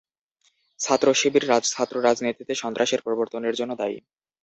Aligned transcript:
ছাত্রশিবির 0.79 1.43
ছাত্ররাজনীতিতে 1.65 2.53
সন্ত্রাসের 2.55 3.01
প্রবর্তনের 3.01 3.55
জন্য 3.55 3.71
দায়ী। 3.75 3.97